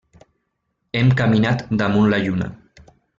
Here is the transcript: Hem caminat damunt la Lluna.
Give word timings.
Hem 1.01 1.11
caminat 1.21 1.61
damunt 1.83 2.09
la 2.15 2.21
Lluna. 2.25 2.49